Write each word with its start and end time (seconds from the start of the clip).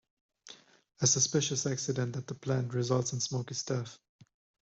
A 1.01 1.05
suspicious 1.05 1.67
accident 1.67 2.15
at 2.17 2.25
the 2.25 2.33
plant 2.33 2.73
results 2.73 3.13
in 3.13 3.19
Smokey's 3.19 3.61
death. 3.61 3.99